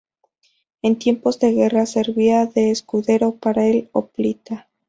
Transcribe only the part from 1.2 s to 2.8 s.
de guerra, servía de